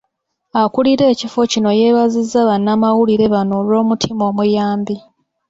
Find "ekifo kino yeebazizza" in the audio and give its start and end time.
1.13-2.39